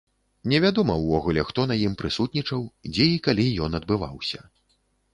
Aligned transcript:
Невядома 0.53 0.95
ўвогуле, 1.03 1.43
хто 1.51 1.67
на 1.73 1.77
ім 1.85 1.93
прысутнічаў, 2.01 2.67
дзе 2.91 3.09
і 3.15 3.23
калі 3.31 3.49
ён 3.67 3.71
адбываўся. 3.85 4.39